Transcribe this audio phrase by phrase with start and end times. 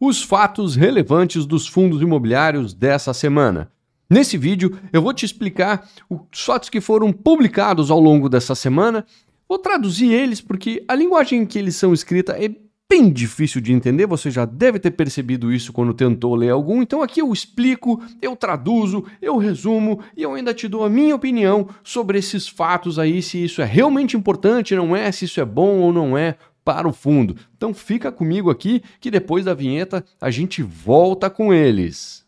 [0.00, 3.70] os fatos relevantes dos fundos imobiliários dessa semana.
[4.10, 9.04] Nesse vídeo, eu vou te explicar os fatos que foram publicados ao longo dessa semana.
[9.48, 12.48] Vou traduzir eles porque a linguagem em que eles são escrita é
[12.90, 16.80] bem difícil de entender, você já deve ter percebido isso quando tentou ler algum.
[16.80, 21.14] Então aqui eu explico, eu traduzo, eu resumo e eu ainda te dou a minha
[21.14, 25.44] opinião sobre esses fatos aí, se isso é realmente importante, não é, se isso é
[25.44, 26.36] bom ou não é
[26.68, 27.34] para o fundo.
[27.56, 32.26] Então fica comigo aqui que depois da vinheta a gente volta com eles.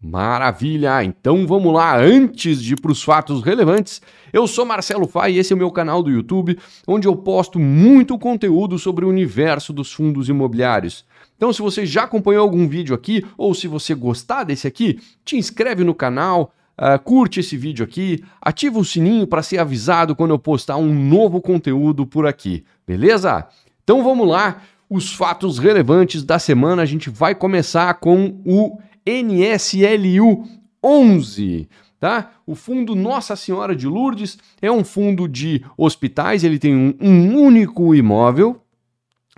[0.00, 1.02] Maravilha!
[1.02, 4.00] Então vamos lá, antes de ir para os fatos relevantes,
[4.32, 6.56] eu sou Marcelo Fai e esse é o meu canal do YouTube,
[6.86, 11.04] onde eu posto muito conteúdo sobre o universo dos fundos imobiliários.
[11.36, 15.36] Então, se você já acompanhou algum vídeo aqui, ou se você gostar desse aqui, te
[15.36, 20.32] inscreve no canal, uh, curte esse vídeo aqui, ativa o sininho para ser avisado quando
[20.32, 23.46] eu postar um novo conteúdo por aqui, beleza?
[23.84, 30.44] Então vamos lá, os fatos relevantes da semana, a gente vai começar com o NSLU
[30.82, 31.68] 11.
[31.98, 32.32] Tá?
[32.44, 37.38] O fundo Nossa Senhora de Lourdes é um fundo de hospitais, ele tem um, um
[37.38, 38.60] único imóvel,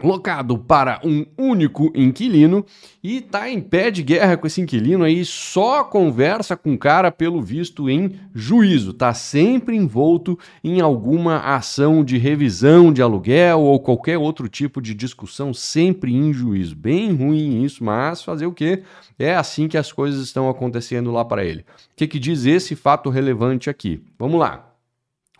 [0.02, 2.66] locado para um único inquilino
[3.02, 7.12] e está em pé de guerra com esse inquilino aí, só conversa com o cara
[7.12, 13.78] pelo visto em juízo, está sempre envolto em alguma ação de revisão de aluguel ou
[13.78, 16.74] qualquer outro tipo de discussão, sempre em juízo.
[16.74, 18.82] Bem ruim isso, mas fazer o quê?
[19.16, 21.60] É assim que as coisas estão acontecendo lá para ele.
[21.60, 21.64] O
[21.96, 24.02] que, que diz esse fato relevante aqui?
[24.18, 24.72] Vamos lá.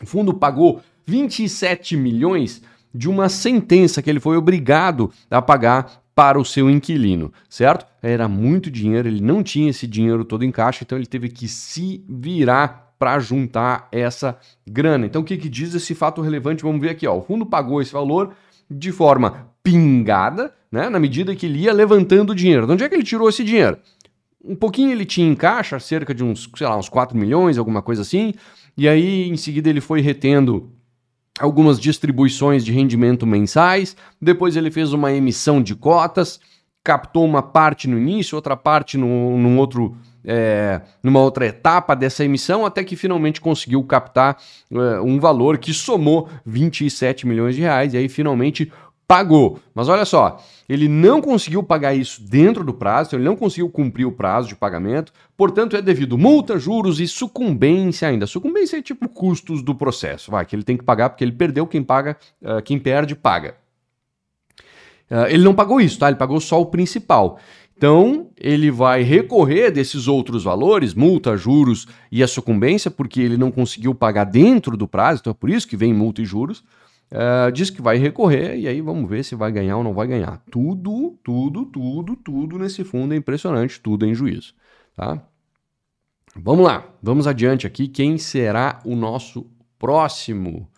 [0.00, 2.62] O fundo pagou 27 milhões
[2.94, 7.84] de uma sentença que ele foi obrigado a pagar para o seu inquilino, certo?
[8.00, 11.48] Era muito dinheiro, ele não tinha esse dinheiro todo em caixa, então ele teve que
[11.48, 15.06] se virar para juntar essa grana.
[15.06, 16.62] Então o que, que diz esse fato relevante?
[16.62, 17.18] Vamos ver aqui, ó.
[17.18, 18.32] O fundo pagou esse valor
[18.70, 22.66] de forma pingada, né, na medida que ele ia levantando dinheiro.
[22.66, 23.78] De onde é que ele tirou esse dinheiro?
[24.44, 27.80] Um pouquinho ele tinha em caixa, cerca de uns, sei lá, uns 4 milhões, alguma
[27.80, 28.34] coisa assim,
[28.76, 30.70] e aí em seguida ele foi retendo
[31.38, 36.40] algumas distribuições de rendimento mensais, depois ele fez uma emissão de cotas,
[36.84, 42.24] captou uma parte no início, outra parte no, num outro, é, numa outra etapa dessa
[42.24, 44.36] emissão, até que finalmente conseguiu captar
[44.70, 48.70] é, um valor que somou 27 milhões de reais, e aí finalmente
[49.06, 49.58] pagou.
[49.74, 53.68] Mas olha só, ele não conseguiu pagar isso dentro do prazo, então ele não conseguiu
[53.68, 58.26] cumprir o prazo de pagamento, portanto é devido multa, juros e sucumbência ainda.
[58.26, 61.66] Sucumbência é tipo custos do processo, vai, que ele tem que pagar porque ele perdeu,
[61.66, 63.56] quem paga, uh, quem perde paga.
[65.10, 66.08] Uh, ele não pagou isso, tá?
[66.08, 67.38] Ele pagou só o principal.
[67.76, 73.50] Então, ele vai recorrer desses outros valores, multa, juros e a sucumbência, porque ele não
[73.50, 76.62] conseguiu pagar dentro do prazo, então é por isso que vem multa e juros.
[77.12, 80.06] Uh, diz que vai recorrer e aí vamos ver se vai ganhar ou não vai
[80.06, 80.42] ganhar.
[80.50, 84.54] Tudo, tudo, tudo, tudo nesse fundo é impressionante, tudo é em juízo,
[84.96, 85.22] tá?
[86.36, 87.86] Vamos lá, vamos adiante aqui.
[87.86, 89.46] Quem será o nosso
[89.78, 90.68] próximo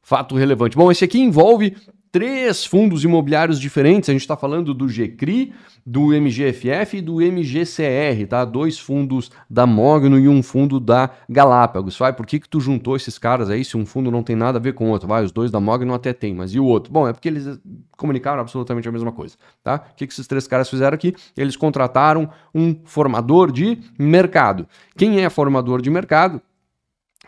[0.00, 0.76] fato relevante?
[0.76, 1.76] Bom, esse aqui envolve
[2.16, 4.08] três fundos imobiliários diferentes.
[4.08, 5.52] A gente está falando do GCRI,
[5.84, 8.42] do MGFF e do MGCR, tá?
[8.42, 11.98] Dois fundos da Mogno e um fundo da Galápagos.
[11.98, 14.56] Vai, por que, que tu juntou esses caras aí se um fundo não tem nada
[14.56, 15.06] a ver com o outro?
[15.06, 16.90] Vai, os dois da Mogno até tem, mas e o outro?
[16.90, 17.60] Bom, é porque eles
[17.98, 19.84] comunicaram absolutamente a mesma coisa, tá?
[19.92, 21.14] O que, que esses três caras fizeram aqui?
[21.36, 24.66] Eles contrataram um formador de mercado.
[24.96, 26.40] Quem é formador de mercado?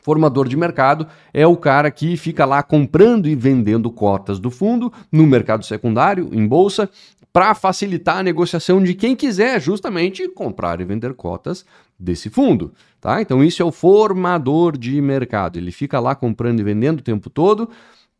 [0.02, 4.92] Formador de mercado é o cara que fica lá comprando e vendendo cotas do fundo
[5.10, 6.88] no mercado secundário, em bolsa,
[7.32, 11.64] para facilitar a negociação de quem quiser justamente comprar e vender cotas
[11.98, 13.20] desse fundo, tá?
[13.20, 15.56] Então isso é o formador de mercado.
[15.56, 17.68] Ele fica lá comprando e vendendo o tempo todo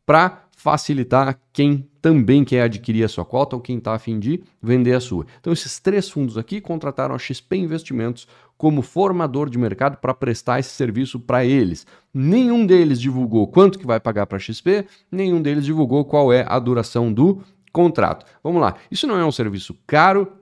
[0.04, 4.42] para facilitar quem também quer adquirir a sua cota ou quem está a fim de
[4.60, 5.24] vender a sua.
[5.40, 8.26] Então esses três fundos aqui contrataram a XP Investimentos
[8.58, 11.86] como formador de mercado para prestar esse serviço para eles.
[12.12, 16.44] Nenhum deles divulgou quanto que vai pagar para a XP, nenhum deles divulgou qual é
[16.46, 17.40] a duração do
[17.72, 18.26] contrato.
[18.42, 20.32] Vamos lá, isso não é um serviço caro,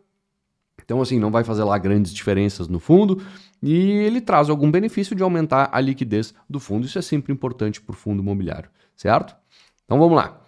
[0.83, 3.21] então assim, não vai fazer lá grandes diferenças no fundo
[3.63, 6.87] e ele traz algum benefício de aumentar a liquidez do fundo.
[6.87, 9.37] Isso é sempre importante para o fundo imobiliário, certo?
[9.85, 10.41] Então vamos lá.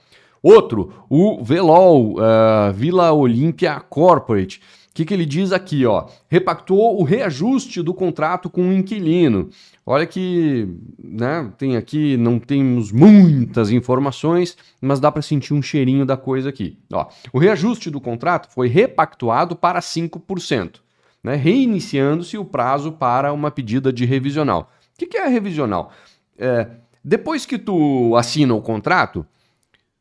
[0.43, 4.62] Outro, o VELOL, uh, Vila Olímpia Corporate.
[4.99, 5.87] Que, que ele diz aqui?
[5.87, 6.09] Ó?
[6.29, 9.49] Repactuou o reajuste do contrato com o inquilino.
[9.87, 10.67] Olha que
[10.99, 16.49] né, tem aqui, não temos muitas informações, mas dá para sentir um cheirinho da coisa
[16.49, 16.77] aqui.
[16.93, 20.81] Ó, o reajuste do contrato foi repactuado para 5%,
[21.23, 24.69] né, reiniciando-se o prazo para uma pedida de revisional.
[24.97, 25.93] O que, que é revisional?
[26.37, 26.67] É,
[27.05, 29.25] depois que tu assina o contrato,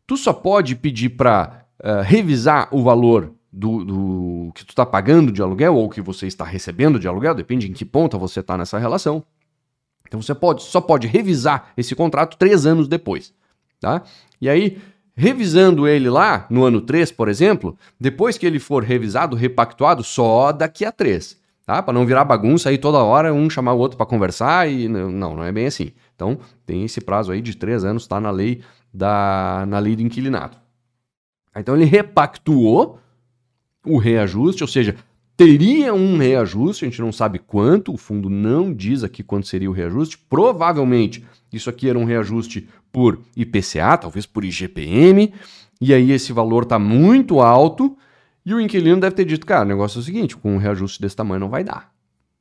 [0.07, 4.85] tu só pode pedir para uh, eh, revisar o valor do, do que tu está
[4.85, 8.39] pagando de aluguel ou que você está recebendo de aluguel, depende em que ponta você
[8.39, 9.23] está nessa relação.
[10.07, 13.33] Então você pode, só pode revisar esse contrato três anos depois.
[13.79, 14.03] Tá?
[14.39, 14.79] E aí,
[15.15, 20.51] revisando ele lá, no ano 3, por exemplo, depois que ele for revisado, repactuado, só
[20.51, 21.37] daqui a 3.
[21.65, 21.81] Tá?
[21.81, 24.87] Para não virar bagunça aí toda hora, um chamar o outro para conversar e.
[24.87, 25.91] Não, não é bem assim.
[26.15, 28.61] Então, tem esse prazo aí de três anos, está na lei
[28.93, 30.57] da na lei do inquilinato.
[31.55, 32.99] Então ele repactuou
[33.87, 34.95] o reajuste, ou seja,
[35.35, 39.69] teria um reajuste, a gente não sabe quanto, o fundo não diz aqui quanto seria
[39.69, 40.17] o reajuste.
[40.17, 45.33] Provavelmente isso aqui era um reajuste por IPCA, talvez por IGPM,
[45.79, 47.95] e aí esse valor está muito alto,
[48.45, 51.01] e o inquilino deve ter dito, cara, o negócio é o seguinte, com um reajuste
[51.01, 51.91] desse tamanho não vai dar.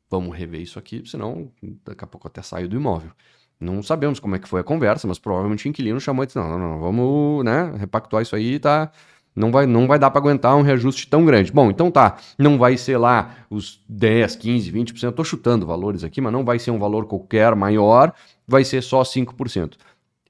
[0.09, 1.51] Vamos rever isso aqui, senão
[1.85, 3.11] daqui a pouco até saio do imóvel.
[3.59, 6.39] Não sabemos como é que foi a conversa, mas provavelmente o inquilino chamou e disse:
[6.39, 8.93] não, não, não, vamos né, repactuar isso aí, tá?
[9.37, 11.53] Não vai, não vai dar para aguentar um reajuste tão grande.
[11.53, 16.23] Bom, então tá, não vai ser lá os 10, 15, 20%, estou chutando valores aqui,
[16.23, 18.15] mas não vai ser um valor qualquer maior,
[18.49, 19.75] vai ser só 5%.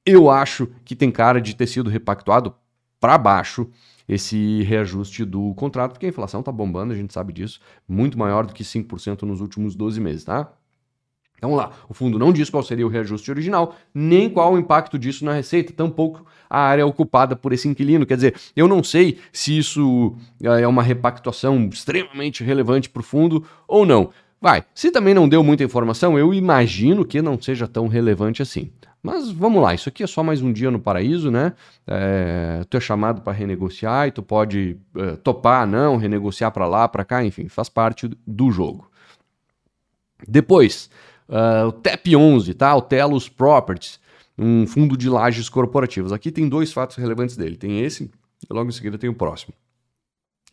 [0.05, 2.53] Eu acho que tem cara de ter sido repactuado
[3.00, 3.69] para baixo
[4.08, 8.47] esse reajuste do contrato, porque a inflação está bombando, a gente sabe disso, muito maior
[8.47, 10.53] do que 5% nos últimos 12 meses, tá?
[11.36, 14.98] Então lá, o fundo não diz qual seria o reajuste original, nem qual o impacto
[14.98, 18.06] disso na receita, tampouco a área ocupada por esse inquilino.
[18.06, 23.04] Quer dizer, eu não sei se isso eh, é uma repactuação extremamente relevante para o
[23.04, 24.10] fundo ou não.
[24.40, 28.70] Vai, se também não deu muita informação, eu imagino que não seja tão relevante assim.
[29.02, 31.52] Mas vamos lá, isso aqui é só mais um dia no paraíso, né?
[31.86, 36.88] É, tu é chamado para renegociar e tu pode é, topar, não, renegociar para lá,
[36.88, 38.90] para cá, enfim, faz parte do jogo.
[40.26, 40.90] Depois,
[41.28, 42.75] Uh, o TEP11, tá?
[42.75, 43.99] O Telos Properties,
[44.38, 46.12] um fundo de lajes corporativas.
[46.12, 47.56] Aqui tem dois fatos relevantes dele.
[47.56, 48.11] Tem esse
[48.49, 49.55] e logo em seguida tem o próximo.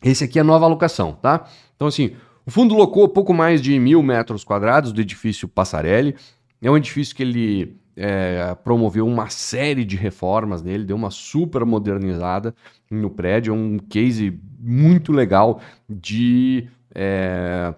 [0.02, 1.48] Esse aqui é nova alocação, tá?
[1.76, 2.14] Então, assim,
[2.46, 6.14] o fundo locou pouco mais de mil metros quadrados do edifício Passarelli.
[6.60, 11.64] É um edifício que ele é, promoveu uma série de reformas nele, deu uma super
[11.64, 12.54] modernizada
[12.90, 13.52] no prédio.
[13.52, 17.74] É um case muito legal de é,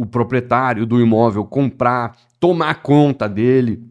[0.00, 3.84] o proprietário do imóvel comprar, tomar conta dele,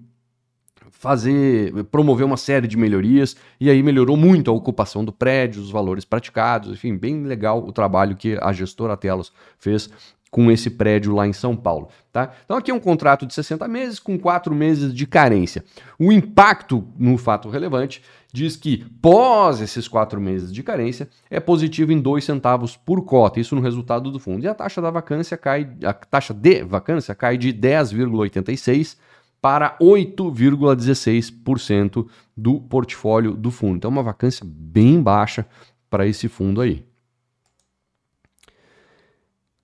[0.90, 5.70] fazer, promover uma série de melhorias e aí melhorou muito a ocupação do prédio, os
[5.70, 9.88] valores praticados, enfim, bem legal o trabalho que a gestora Telos fez
[10.31, 11.90] com esse prédio lá em São Paulo.
[12.12, 12.31] Tá?
[12.46, 15.64] Então aqui é um contrato de 60 meses com 4 meses de carência.
[15.98, 21.92] O impacto no fato relevante diz que pós esses 4 meses de carência é positivo
[21.92, 24.44] em 2 centavos por cota, isso no resultado do fundo.
[24.44, 28.98] E a taxa da vacância cai, a taxa de vacância cai de 10,86
[29.42, 32.06] para 8,16%
[32.36, 33.78] do portfólio do fundo.
[33.78, 35.46] Então uma vacância bem baixa
[35.90, 36.86] para esse fundo aí.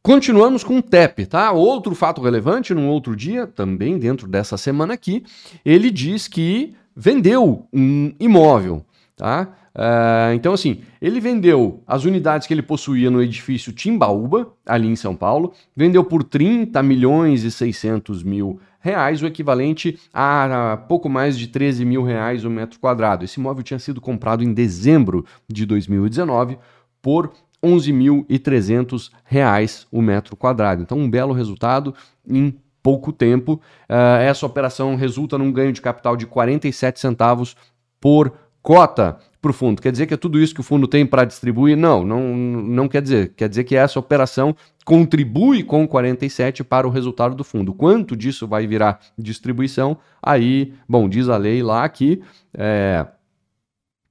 [0.05, 1.51] Continuamos com o TEP, tá?
[1.51, 5.23] Outro fato relevante, num outro dia, também dentro dessa semana aqui,
[5.65, 8.85] ele diz que vendeu um imóvel,
[9.15, 9.47] tá?
[9.73, 14.95] Uh, então, assim, ele vendeu as unidades que ele possuía no edifício Timbaúba, ali em
[14.95, 21.35] São Paulo, vendeu por 30 milhões e 600 mil reais, o equivalente a pouco mais
[21.35, 23.25] de 13 mil reais o metro quadrado.
[23.25, 26.59] Esse imóvel tinha sido comprado em dezembro de 2019
[27.01, 27.31] por
[27.65, 30.81] 11.300 reais o metro quadrado.
[30.81, 31.93] Então, um belo resultado
[32.27, 32.55] em
[32.85, 33.59] pouco tempo.
[33.89, 37.55] Uh, essa operação resulta num ganho de capital de 47 centavos
[37.99, 38.31] por
[38.61, 39.81] cota para o fundo.
[39.81, 41.75] Quer dizer que é tudo isso que o fundo tem para distribuir?
[41.75, 43.33] Não, não, não quer dizer.
[43.35, 47.73] Quer dizer que essa operação contribui com 47 para o resultado do fundo.
[47.73, 49.97] Quanto disso vai virar distribuição?
[50.21, 52.21] Aí, bom, diz a lei lá que
[52.53, 53.05] é,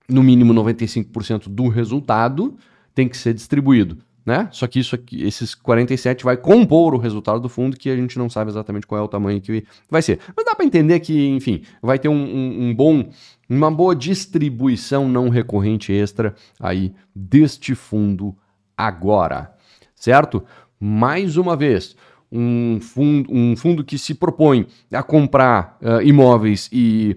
[0.09, 2.57] no mínimo 95% do resultado
[2.95, 3.99] tem que ser distribuído.
[4.25, 4.49] Né?
[4.53, 8.19] Só que isso aqui, esses 47 vai compor o resultado do fundo, que a gente
[8.19, 10.19] não sabe exatamente qual é o tamanho que vai ser.
[10.35, 13.11] Mas dá para entender que, enfim, vai ter um, um, um, bom,
[13.51, 18.35] uma boa distribuição não recorrente extra aí deste fundo
[18.75, 19.53] agora,
[19.95, 20.43] certo?
[20.81, 21.95] Mais uma vez,
[22.33, 27.17] um fundo, um fundo que se propõe a comprar uh, imóveis e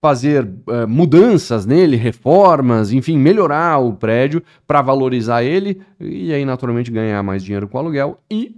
[0.00, 6.90] fazer uh, mudanças nele, reformas, enfim, melhorar o prédio para valorizar ele e aí naturalmente
[6.90, 8.54] ganhar mais dinheiro com o aluguel e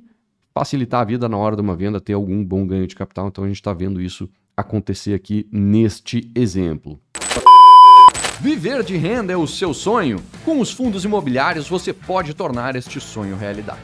[0.53, 3.29] facilitar a vida na hora de uma venda, ter algum bom ganho de capital.
[3.29, 7.01] Então a gente está vendo isso acontecer aqui neste exemplo.
[8.41, 10.23] Viver de renda é o seu sonho?
[10.45, 13.81] Com os fundos imobiliários você pode tornar este sonho realidade.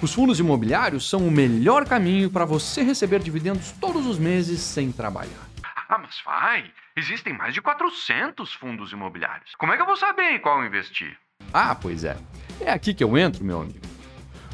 [0.00, 4.90] Os fundos imobiliários são o melhor caminho para você receber dividendos todos os meses sem
[4.90, 5.48] trabalhar.
[5.88, 6.64] Ah, mas vai,
[6.96, 9.54] existem mais de 400 fundos imobiliários.
[9.56, 11.16] Como é que eu vou saber em qual investir?
[11.52, 12.16] Ah, pois é.
[12.60, 13.80] É aqui que eu entro, meu amigo.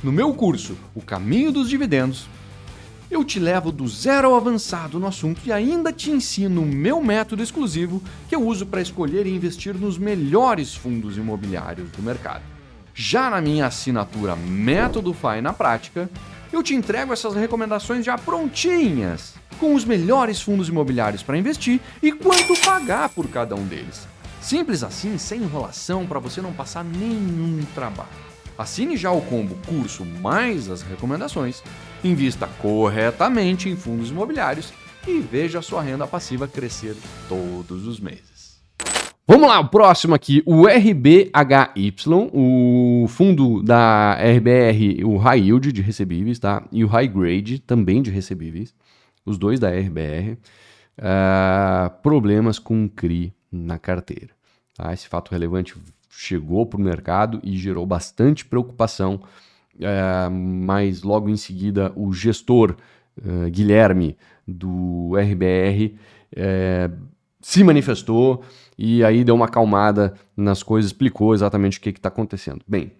[0.02, 2.28] No meu curso, O Caminho dos Dividendos,
[3.11, 7.02] eu te levo do zero ao avançado no assunto e ainda te ensino o meu
[7.02, 12.42] método exclusivo que eu uso para escolher e investir nos melhores fundos imobiliários do mercado.
[12.95, 16.11] Já na minha assinatura Método FAI na prática,
[16.52, 22.12] eu te entrego essas recomendações já prontinhas, com os melhores fundos imobiliários para investir e
[22.12, 24.06] quanto pagar por cada um deles.
[24.40, 28.08] Simples assim, sem enrolação, para você não passar nenhum trabalho.
[28.56, 31.62] Assine já o combo curso mais as recomendações,
[32.02, 34.72] invista corretamente em fundos imobiliários
[35.06, 36.96] e veja a sua renda passiva crescer
[37.28, 38.58] todos os meses.
[39.30, 41.94] Vamos lá, o próximo aqui, o RBHY,
[42.32, 46.66] o fundo da RBR, o High Yield de recebíveis, tá?
[46.72, 48.74] E o High Grade também de recebíveis,
[49.28, 50.32] os dois da RBR.
[50.32, 50.38] Uh,
[51.00, 54.30] ah, problemas com CRI na carteira.
[54.75, 54.92] Tá?
[54.92, 55.76] Esse fato relevante
[56.11, 59.20] chegou para o mercado e gerou bastante preocupação,
[59.80, 62.75] é, mas logo em seguida o gestor
[63.25, 65.94] é, Guilherme do RBR
[67.40, 68.42] se manifestou
[68.76, 72.64] e aí deu uma acalmada nas coisas, explicou exatamente o que está acontecendo.
[72.66, 72.92] Bem,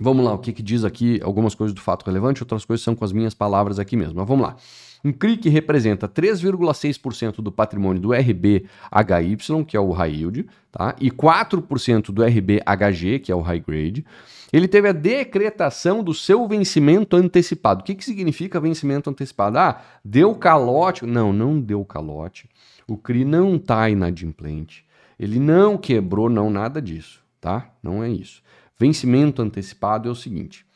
[0.00, 2.94] vamos lá, o que, que diz aqui, algumas coisas do fato relevante, outras coisas são
[2.94, 4.56] com as minhas palavras aqui mesmo, mas vamos lá.
[5.04, 10.96] Um CRI que representa 3,6% do patrimônio do RBHY, que é o High Yield, tá?
[11.00, 14.04] e 4% do RBHG, que é o High Grade,
[14.52, 17.82] ele teve a decretação do seu vencimento antecipado.
[17.82, 19.58] O que, que significa vencimento antecipado?
[19.58, 21.04] Ah, deu calote.
[21.04, 22.48] Não, não deu calote.
[22.86, 24.86] O CRI não está inadimplente.
[25.18, 27.70] Ele não quebrou, não, nada disso, tá?
[27.82, 28.42] Não é isso.
[28.78, 30.66] Vencimento antecipado é o seguinte: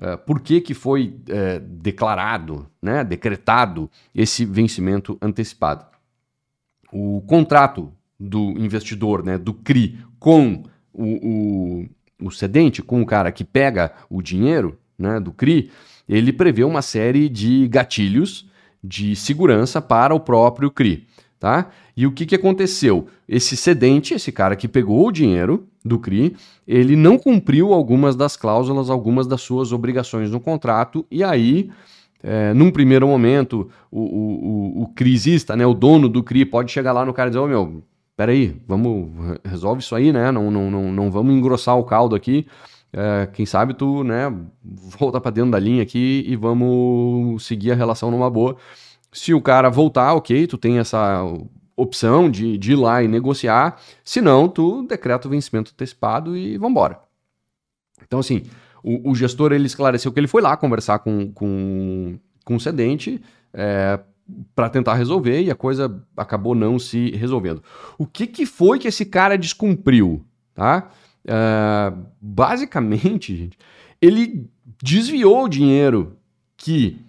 [0.00, 5.84] Uh, por que, que foi uh, declarado, né, decretado esse vencimento antecipado?
[6.92, 10.62] O contrato do investidor, né, do CRI, com
[10.92, 11.86] o,
[12.20, 15.72] o, o cedente, com o cara que pega o dinheiro né, do CRI,
[16.08, 18.48] ele prevê uma série de gatilhos
[18.82, 21.08] de segurança para o próprio CRI.
[21.38, 21.68] Tá?
[21.96, 23.06] E o que, que aconteceu?
[23.28, 28.36] Esse cedente, esse cara que pegou o dinheiro do CRI, ele não cumpriu algumas das
[28.36, 31.70] cláusulas, algumas das suas obrigações no contrato, e aí,
[32.22, 36.72] é, num primeiro momento, o, o, o, o crisista, né, o dono do CRI, pode
[36.72, 37.82] chegar lá no cara e dizer: Ô oh, meu,
[38.16, 40.32] peraí, vamos, resolve isso aí, né?
[40.32, 42.48] Não, não, não, não vamos engrossar o caldo aqui.
[42.92, 44.34] É, quem sabe tu, né,
[44.98, 48.56] volta para dentro da linha aqui e vamos seguir a relação numa boa.
[49.12, 51.24] Se o cara voltar, ok, tu tem essa
[51.78, 53.80] opção de, de ir lá e negociar.
[54.04, 57.00] Se não, tu decreta o vencimento antecipado e vambora.
[58.02, 58.42] Então, assim,
[58.82, 63.22] o, o, gestor ele esclareceu que ele foi lá conversar com, com, com o cedente
[63.52, 64.00] é,
[64.54, 67.62] para tentar resolver e a coisa acabou não se resolvendo.
[67.96, 70.24] O que, que foi que esse cara descumpriu?
[70.54, 70.90] Tá?
[71.24, 73.58] É, basicamente, gente,
[74.00, 74.50] ele
[74.82, 76.16] desviou o dinheiro
[76.56, 77.00] que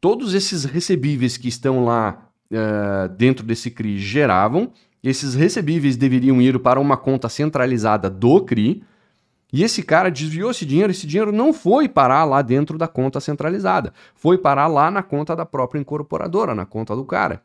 [0.00, 6.58] todos esses recebíveis que estão lá uh, dentro desse CRI geravam, esses recebíveis deveriam ir
[6.58, 8.82] para uma conta centralizada do CRI,
[9.50, 13.18] e esse cara desviou esse dinheiro, esse dinheiro não foi parar lá dentro da conta
[13.18, 17.42] centralizada, foi parar lá na conta da própria incorporadora, na conta do cara.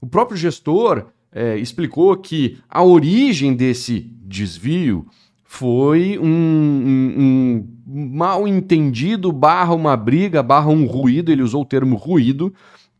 [0.00, 5.06] O próprio gestor é, explicou que a origem desse desvio
[5.44, 11.66] foi um, um, um, mal entendido barra uma briga, barra um ruído, ele usou o
[11.66, 12.52] termo ruído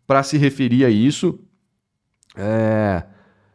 [0.06, 1.40] para se referir a isso,
[2.36, 3.02] é,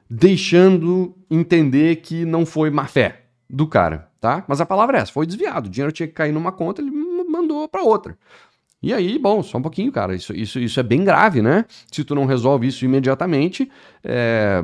[0.10, 4.44] deixando entender que não foi má fé do cara, tá?
[4.48, 6.92] Mas a palavra é essa, foi desviado, o dinheiro tinha que cair numa conta, ele
[6.92, 8.18] mandou para outra.
[8.82, 11.66] E aí, bom, só um pouquinho, cara, isso, isso, isso é bem grave, né?
[11.92, 13.70] Se tu não resolve isso imediatamente,
[14.04, 14.64] é,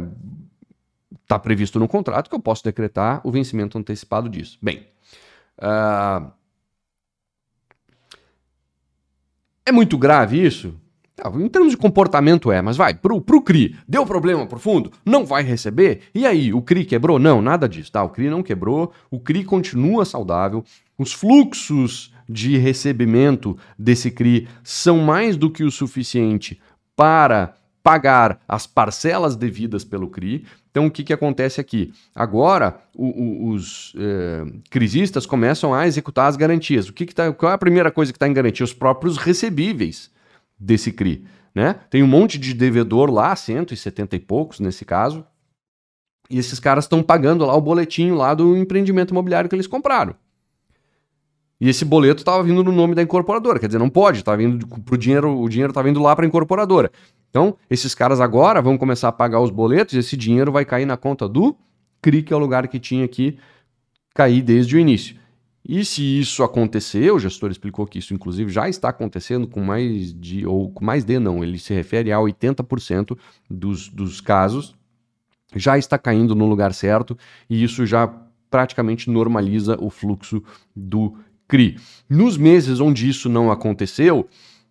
[1.24, 4.58] está previsto no contrato que eu posso decretar o vencimento antecipado disso.
[4.62, 4.86] Bem,
[5.60, 6.32] uh,
[9.66, 10.76] é muito grave isso?
[11.16, 14.92] Tá, em termos de comportamento é, mas vai, pro, pro CRI, deu problema pro fundo,
[15.06, 16.02] não vai receber?
[16.14, 17.18] E aí, o CRI quebrou?
[17.18, 18.04] Não, nada disso, tá?
[18.04, 20.64] O CRI não quebrou, o CRI continua saudável,
[20.98, 26.60] os fluxos de recebimento desse CRI são mais do que o suficiente
[26.96, 27.56] para
[27.86, 30.44] pagar as parcelas devidas pelo CRI.
[30.72, 31.94] Então, o que, que acontece aqui?
[32.16, 36.90] Agora, o, o, os é, crisistas começam a executar as garantias.
[36.90, 38.64] O que, que tá, qual é a primeira coisa que está em garantia?
[38.64, 40.10] Os próprios recebíveis
[40.60, 41.28] desse CRI.
[41.54, 41.76] Né?
[41.88, 45.24] Tem um monte de devedor lá, 170 e poucos nesse caso,
[46.28, 50.16] e esses caras estão pagando lá o boletinho lá do empreendimento imobiliário que eles compraram.
[51.62, 54.68] E esse boleto estava vindo no nome da incorporadora, quer dizer, não pode, tá vindo
[54.68, 56.92] pro dinheiro, o dinheiro está vindo lá para a incorporadora.
[57.36, 60.96] Então, esses caras agora vão começar a pagar os boletos esse dinheiro vai cair na
[60.96, 61.54] conta do
[62.02, 63.38] CRI, que é o lugar que tinha que
[64.14, 65.18] cair desde o início.
[65.68, 70.14] E se isso acontecer, o gestor explicou que isso inclusive já está acontecendo com mais
[70.14, 73.18] de, ou com mais de não, ele se refere a 80%
[73.50, 74.74] dos, dos casos,
[75.54, 77.18] já está caindo no lugar certo
[77.50, 78.08] e isso já
[78.50, 80.42] praticamente normaliza o fluxo
[80.74, 81.18] do
[81.50, 81.78] CRI.
[82.10, 84.26] Nos meses onde isso não aconteceu,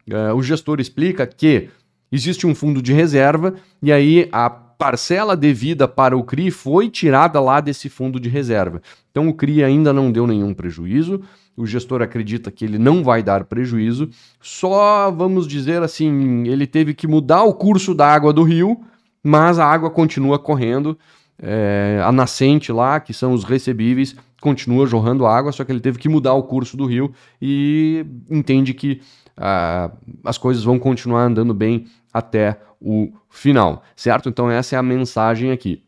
[0.08, 1.68] uh, o gestor explica que
[2.14, 7.40] existe um fundo de reserva e aí a parcela devida para o CRI foi tirada
[7.40, 8.80] lá desse fundo de reserva.
[9.10, 11.22] Então o CRI ainda não deu nenhum prejuízo,
[11.56, 14.08] o gestor acredita que ele não vai dar prejuízo,
[14.40, 18.80] só vamos dizer assim, ele teve que mudar o curso da água do rio,
[19.22, 20.96] mas a água continua correndo,
[21.38, 25.98] é, a nascente lá, que são os recebíveis, continua jorrando água, só que ele teve
[25.98, 29.00] que mudar o curso do rio e entende que
[29.36, 29.90] ah,
[30.24, 34.28] as coisas vão continuar andando bem até o final, certo?
[34.28, 35.84] Então essa é a mensagem aqui.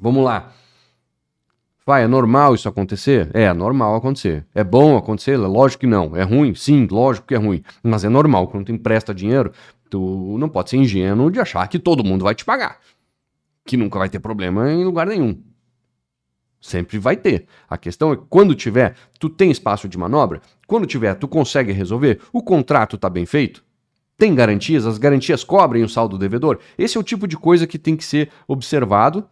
[0.00, 0.52] Vamos lá.
[1.86, 3.30] Vai, é normal isso acontecer?
[3.34, 4.46] É, é normal acontecer.
[4.54, 5.36] É bom acontecer?
[5.36, 6.16] Lógico que não.
[6.16, 6.54] É ruim?
[6.54, 7.62] Sim, lógico que é ruim.
[7.82, 8.48] Mas é normal.
[8.48, 9.52] Quando tu empresta dinheiro,
[9.90, 12.78] tu não pode ser ingênuo de achar que todo mundo vai te pagar.
[13.66, 15.42] Que nunca vai ter problema em lugar nenhum.
[16.58, 17.46] Sempre vai ter.
[17.68, 20.40] A questão é quando tiver, tu tem espaço de manobra?
[20.66, 22.22] Quando tiver, tu consegue resolver?
[22.32, 23.62] O contrato está bem feito?
[24.16, 24.86] Tem garantias?
[24.86, 26.60] As garantias cobrem o saldo devedor?
[26.78, 29.28] Esse é o tipo de coisa que tem que ser observado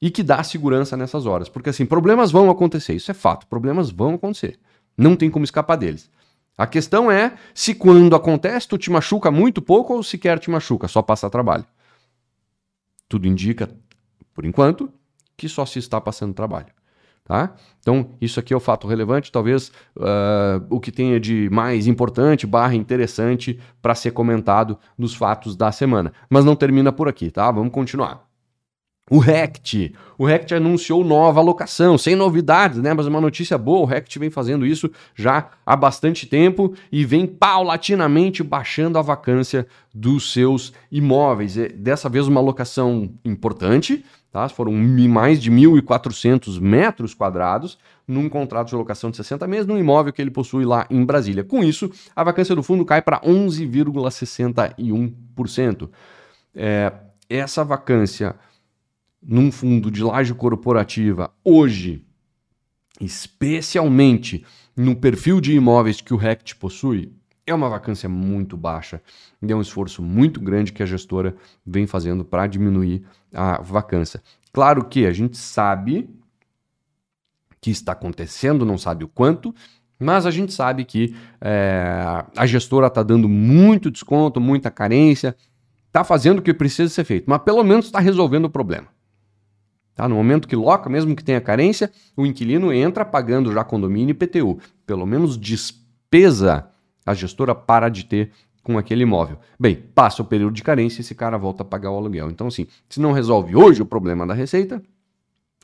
[0.00, 1.48] e que dá segurança nessas horas.
[1.48, 4.58] Porque assim, problemas vão acontecer, isso é fato, problemas vão acontecer.
[4.96, 6.10] Não tem como escapar deles.
[6.58, 10.88] A questão é se quando acontece, tu te machuca muito pouco ou sequer te machuca,
[10.88, 11.66] só passa trabalho.
[13.08, 13.70] Tudo indica,
[14.34, 14.90] por enquanto,
[15.36, 16.75] que só se está passando trabalho.
[17.26, 17.54] Tá?
[17.80, 22.46] Então, isso aqui é o fato relevante, talvez uh, o que tenha de mais importante,
[22.46, 26.12] barra interessante para ser comentado nos fatos da semana.
[26.30, 27.50] Mas não termina por aqui, tá?
[27.50, 28.26] Vamos continuar.
[29.08, 29.92] O Rect.
[30.18, 32.92] O Rect anunciou nova alocação, sem novidades, né?
[32.92, 37.24] Mas uma notícia boa, o Rect vem fazendo isso já há bastante tempo e vem
[37.24, 41.56] paulatinamente baixando a vacância dos seus imóveis.
[41.56, 44.04] É, dessa vez uma alocação importante,
[44.36, 44.48] tá?
[44.50, 50.12] Foram mais de 1.400 metros quadrados num contrato de locação de 60 meses num imóvel
[50.12, 51.42] que ele possui lá em Brasília.
[51.42, 55.88] Com isso, a vacância do fundo cai para 11,61%.
[56.54, 56.92] É,
[57.30, 58.36] essa vacância
[59.22, 62.04] num fundo de laje corporativa hoje,
[63.00, 64.44] especialmente
[64.76, 67.10] no perfil de imóveis que o RECT possui,
[67.46, 69.00] é uma vacância muito baixa
[69.40, 74.20] e é um esforço muito grande que a gestora vem fazendo para diminuir a vacância.
[74.52, 76.10] Claro que a gente sabe
[77.60, 79.54] que está acontecendo, não sabe o quanto,
[79.98, 85.36] mas a gente sabe que é, a gestora está dando muito desconto, muita carência,
[85.86, 88.88] está fazendo o que precisa ser feito, mas pelo menos está resolvendo o problema.
[89.94, 90.06] Tá?
[90.06, 94.14] No momento que loca, mesmo que tenha carência, o inquilino entra pagando já condomínio e
[94.14, 94.58] PTU.
[94.86, 96.68] Pelo menos despesa
[97.06, 99.38] a gestora para de ter com aquele imóvel.
[99.58, 102.28] Bem, passa o período de carência e esse cara volta a pagar o aluguel.
[102.28, 104.82] Então, assim, se não resolve hoje o problema da receita,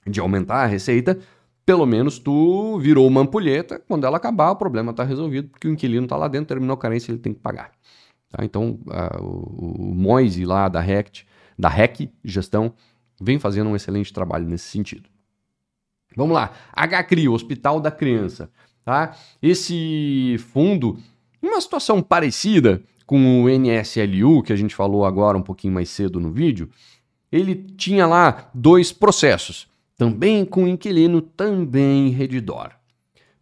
[0.06, 1.18] de aumentar a receita,
[1.66, 5.72] pelo menos tu virou uma ampulheta, quando ela acabar o problema está resolvido, porque o
[5.72, 7.72] inquilino está lá dentro, terminou a carência, ele tem que pagar.
[8.30, 8.44] Tá?
[8.44, 11.26] Então, uh, o, o Moise lá da RECT,
[11.58, 12.72] da REC Gestão,
[13.20, 15.08] vem fazendo um excelente trabalho nesse sentido.
[16.16, 18.50] Vamos lá, HCRI, Hospital da Criança.
[18.84, 19.16] Tá?
[19.40, 20.98] Esse fundo,
[21.42, 26.20] uma situação parecida com o NSLU, que a gente falou agora um pouquinho mais cedo
[26.20, 26.70] no vídeo,
[27.30, 32.70] ele tinha lá dois processos, também com inquilino, também redidor.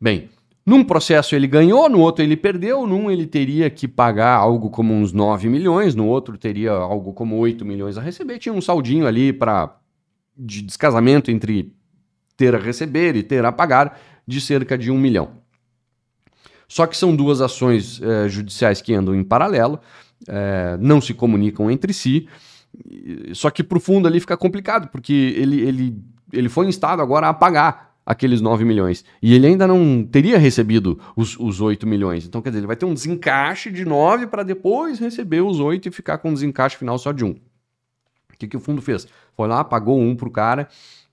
[0.01, 0.31] Bem,
[0.65, 4.95] num processo ele ganhou, no outro ele perdeu, num ele teria que pagar algo como
[4.95, 9.07] uns 9 milhões, no outro teria algo como 8 milhões a receber, tinha um saldinho
[9.07, 9.77] ali para
[10.37, 11.75] de descasamento entre
[12.37, 15.33] ter a receber e ter a pagar de cerca de um milhão.
[16.71, 19.81] Só que são duas ações eh, judiciais que andam em paralelo,
[20.29, 22.29] eh, não se comunicam entre si,
[23.35, 27.29] só que para o fundo ali fica complicado, porque ele, ele, ele foi instado agora
[27.29, 29.05] a pagar aqueles 9 milhões.
[29.21, 32.25] E ele ainda não teria recebido os, os 8 milhões.
[32.25, 35.89] Então, quer dizer, ele vai ter um desencaixe de 9 para depois receber os 8
[35.89, 37.31] e ficar com um desencaixe final só de um.
[37.33, 39.09] O que, que o fundo fez?
[39.37, 40.69] Foi lá, pagou um para o cara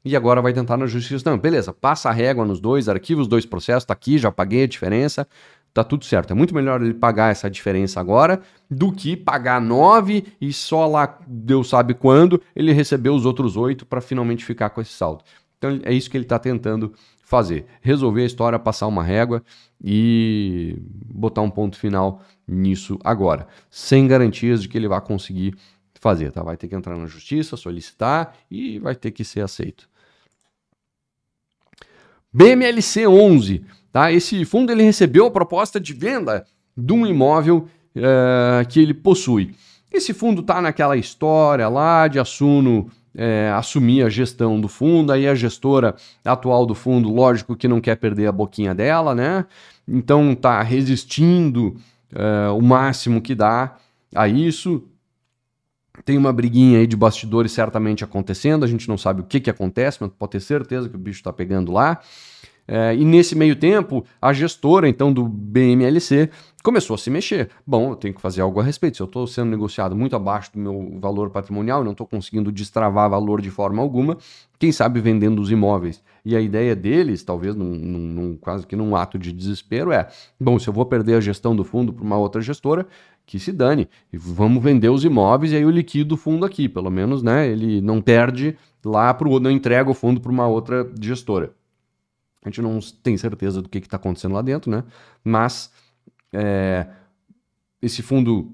[0.08, 1.30] e agora vai tentar na justiça.
[1.30, 4.64] Não, beleza, passa a régua nos dois, arquiva os dois processos, tá aqui, já paguei
[4.64, 5.28] a diferença,
[5.74, 6.32] tá tudo certo.
[6.32, 11.20] É muito melhor ele pagar essa diferença agora do que pagar 9 e só lá,
[11.28, 15.24] Deus sabe quando, ele receber os outros 8 para finalmente ficar com esse saldo.
[15.58, 19.44] Então é isso que ele está tentando fazer: resolver a história, passar uma régua
[19.84, 20.78] e
[21.14, 25.54] botar um ponto final nisso agora, sem garantias de que ele vai conseguir
[26.00, 26.42] fazer, tá?
[26.42, 29.90] Vai ter que entrar na justiça, solicitar e vai ter que ser aceito.
[32.38, 34.12] BMLC 11, tá?
[34.12, 36.46] Esse fundo ele recebeu a proposta de venda
[36.78, 39.56] de um imóvel uh, que ele possui.
[39.92, 45.28] Esse fundo tá naquela história lá de Assuno é, assumir a gestão do fundo, aí
[45.28, 49.44] a gestora atual do fundo, lógico que não quer perder a boquinha dela, né?
[49.88, 51.76] Então tá resistindo
[52.14, 53.76] é, o máximo que dá
[54.14, 54.84] a isso.
[56.06, 59.50] Tem uma briguinha aí de bastidores certamente acontecendo, a gente não sabe o que, que
[59.50, 62.00] acontece, mas pode ter certeza que o bicho está pegando lá.
[62.68, 66.30] É, e nesse meio tempo, a gestora, então, do BMLC
[66.62, 67.50] começou a se mexer.
[67.66, 68.98] Bom, eu tenho que fazer algo a respeito.
[68.98, 73.10] Se eu estou sendo negociado muito abaixo do meu valor patrimonial, não estou conseguindo destravar
[73.10, 74.18] valor de forma alguma,
[74.60, 76.04] quem sabe vendendo os imóveis.
[76.26, 80.10] E a ideia deles, talvez num, num, num, quase que num ato de desespero, é:
[80.38, 82.86] bom, se eu vou perder a gestão do fundo para uma outra gestora,
[83.28, 83.90] que se dane.
[84.12, 86.68] Vamos vender os imóveis e aí eu liquido o fundo aqui.
[86.70, 87.48] Pelo menos, né?
[87.48, 91.52] Ele não perde lá para o não entrega o fundo para uma outra gestora.
[92.44, 94.86] A gente não tem certeza do que está acontecendo lá dentro, né?
[95.24, 95.70] Mas
[96.32, 96.88] é,
[97.82, 98.50] esse fundo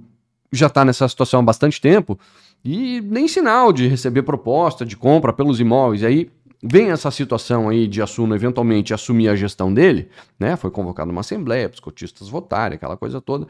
[0.52, 2.20] já está nessa situação há bastante tempo
[2.66, 6.02] e nem sinal de receber proposta de compra pelos imóveis.
[6.02, 6.32] E aí
[6.64, 10.10] vem essa situação aí de Assuno eventualmente assumir a gestão dele,
[10.40, 10.56] né?
[10.56, 13.48] Foi convocada uma assembleia os cotistas votarem, aquela coisa toda.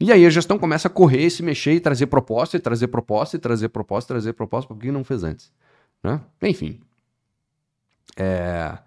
[0.00, 3.36] E aí a gestão começa a correr, se mexer e trazer proposta, e trazer proposta,
[3.36, 5.52] e trazer proposta, trazer proposta, por que não fez antes?
[6.02, 6.20] Né?
[6.42, 6.80] Enfim.
[8.16, 8.78] É...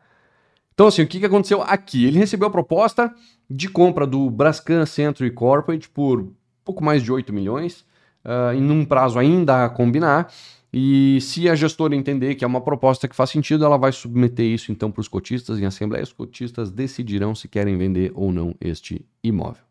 [0.74, 2.06] Então, assim, o que, que aconteceu aqui?
[2.06, 3.13] Ele recebeu a proposta
[3.50, 6.32] de compra do Brascan Century Corporate por
[6.63, 7.86] pouco mais de 8 milhões,
[8.24, 10.32] uh, em um prazo ainda a combinar.
[10.74, 14.45] E se a gestora entender que é uma proposta que faz sentido, ela vai submeter
[14.45, 16.04] isso então para os cotistas em assembleia.
[16.04, 19.63] Os cotistas decidirão se querem vender ou não este imóvel.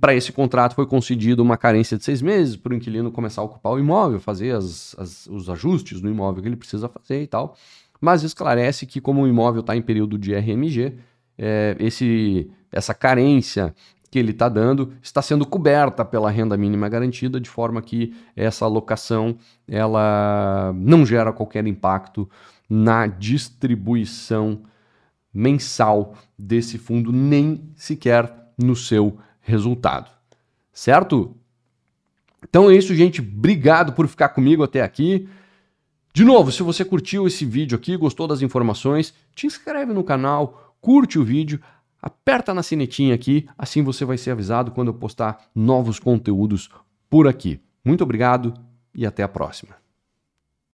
[0.00, 3.44] para esse contrato foi concedido uma carência de seis meses para o inquilino começar a
[3.44, 7.26] ocupar o imóvel, fazer as, as, os ajustes no imóvel que ele precisa fazer e
[7.26, 7.56] tal
[8.04, 10.98] mas esclarece que, como o imóvel está em período de RMG,
[11.38, 13.74] é, esse, essa carência
[14.10, 18.66] que ele está dando está sendo coberta pela renda mínima garantida, de forma que essa
[18.66, 22.28] alocação ela não gera qualquer impacto
[22.68, 24.60] na distribuição
[25.34, 30.10] mensal desse fundo, nem sequer no seu resultado.
[30.72, 31.36] Certo?
[32.48, 33.20] Então é isso, gente.
[33.20, 35.28] Obrigado por ficar comigo até aqui.
[36.12, 40.76] De novo, se você curtiu esse vídeo aqui, gostou das informações, te inscreve no canal,
[40.80, 41.60] curte o vídeo,
[42.00, 46.70] aperta na sinetinha aqui, assim você vai ser avisado quando eu postar novos conteúdos
[47.10, 47.60] por aqui.
[47.84, 48.54] Muito obrigado
[48.94, 49.83] e até a próxima.